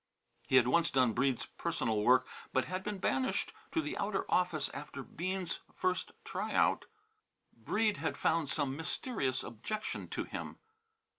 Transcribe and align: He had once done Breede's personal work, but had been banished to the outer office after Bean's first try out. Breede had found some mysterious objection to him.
He 0.47 0.55
had 0.55 0.67
once 0.67 0.89
done 0.89 1.13
Breede's 1.13 1.45
personal 1.45 2.01
work, 2.01 2.25
but 2.51 2.65
had 2.65 2.83
been 2.83 2.97
banished 2.97 3.53
to 3.71 3.83
the 3.83 3.95
outer 3.99 4.25
office 4.31 4.67
after 4.73 5.03
Bean's 5.03 5.59
first 5.75 6.11
try 6.23 6.55
out. 6.55 6.85
Breede 7.55 7.97
had 7.97 8.17
found 8.17 8.49
some 8.49 8.75
mysterious 8.75 9.43
objection 9.43 10.07
to 10.07 10.23
him. 10.23 10.57